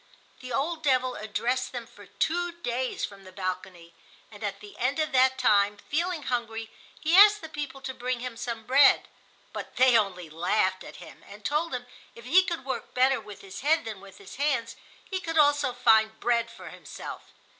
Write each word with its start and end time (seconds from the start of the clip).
The 0.39 0.51
old 0.51 0.81
devil 0.81 1.13
addressed 1.15 1.71
them 1.71 1.85
for 1.85 2.07
two 2.07 2.51
days 2.53 3.05
from 3.05 3.23
the 3.23 3.31
balcony, 3.31 3.93
and 4.31 4.43
at 4.43 4.59
the 4.59 4.75
end 4.79 4.97
of 4.97 5.11
that 5.11 5.37
time, 5.37 5.77
feeling 5.77 6.23
hungry, 6.23 6.71
he 6.99 7.15
asked 7.15 7.39
the 7.41 7.47
people 7.47 7.81
to 7.81 7.93
bring 7.93 8.19
him 8.19 8.35
some 8.35 8.65
bread. 8.65 9.07
But 9.53 9.75
they 9.75 9.95
only 9.95 10.27
laughed 10.27 10.83
at 10.83 10.95
him 10.95 11.23
and 11.27 11.45
told 11.45 11.75
him 11.75 11.85
if 12.15 12.25
he 12.25 12.41
could 12.41 12.65
work 12.65 12.95
better 12.95 13.21
with 13.21 13.41
his 13.41 13.59
head 13.61 13.85
than 13.85 14.01
with 14.01 14.17
his 14.17 14.37
hands 14.37 14.75
he 15.05 15.19
could 15.19 15.37
also 15.37 15.71
find 15.71 16.19
bread 16.19 16.49
for 16.49 16.69
himself. 16.69 17.25